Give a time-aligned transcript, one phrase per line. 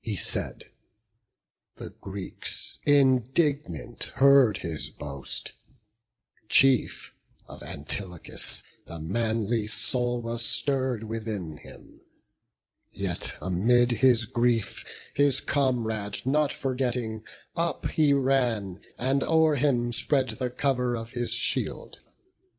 [0.00, 0.70] He said;
[1.76, 5.52] the Greeks, indignant, heard his boast;
[6.48, 7.12] Chief,
[7.46, 12.00] of Antilochus the manly soul Was stirr'd within him;
[12.90, 17.22] yet amid his grief His comrade not forgetting,
[17.54, 22.00] up he ran, And o'er him spread the cover of his shield.